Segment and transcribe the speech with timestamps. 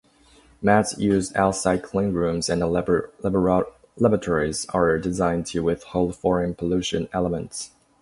[0.63, 7.69] Mats used outside clean rooms and laboratories are designed to withhold foreign pollution elements.